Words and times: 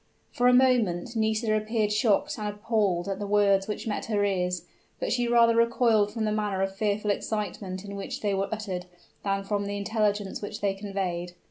For 0.31 0.47
a 0.47 0.51
moment 0.51 1.15
Nisida 1.15 1.55
appeared 1.55 1.93
shocked 1.93 2.39
and 2.39 2.47
appalled 2.47 3.07
at 3.07 3.19
the 3.19 3.27
words 3.27 3.67
which 3.67 3.85
met 3.85 4.05
her 4.05 4.25
ears; 4.25 4.63
but 4.99 5.13
she 5.13 5.27
rather 5.27 5.55
recoiled 5.55 6.11
from 6.11 6.25
the 6.25 6.31
manner 6.31 6.63
of 6.63 6.75
fearful 6.75 7.11
excitement 7.11 7.85
in 7.85 7.95
which 7.95 8.21
they 8.21 8.33
were 8.33 8.49
uttered, 8.51 8.87
than 9.23 9.43
from 9.43 9.67
the 9.67 9.77
intelligence 9.77 10.41
which 10.41 10.59
they 10.59 10.73
conveyed. 10.73 11.33